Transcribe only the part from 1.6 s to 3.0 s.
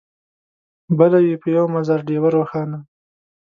مزار ډېوه روښانه